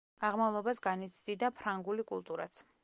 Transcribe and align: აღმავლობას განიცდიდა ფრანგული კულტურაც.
აღმავლობას 0.29 0.81
განიცდიდა 0.87 1.53
ფრანგული 1.61 2.11
კულტურაც. 2.13 2.65